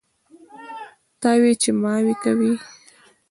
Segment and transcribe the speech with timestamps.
[1.21, 2.53] تاوې چې ماوې کوي.